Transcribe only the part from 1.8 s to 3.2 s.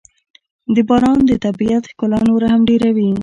ښکلا نوره هم ډېروي.